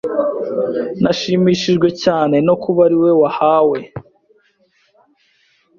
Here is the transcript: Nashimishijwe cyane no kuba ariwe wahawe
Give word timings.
Nashimishijwe 1.01 1.87
cyane 2.03 2.35
no 2.47 2.55
kuba 2.63 2.79
ariwe 2.87 3.11
wahawe 3.21 3.79